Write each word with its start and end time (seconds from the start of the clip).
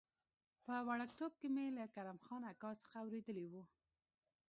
په 0.65 0.73
وړکتوب 0.89 1.31
کې 1.39 1.47
مې 1.55 1.65
له 1.77 1.85
کرم 1.95 2.17
خان 2.25 2.41
اکا 2.51 2.71
څخه 2.81 2.95
اورېدلي 3.03 3.45
و. 3.51 3.53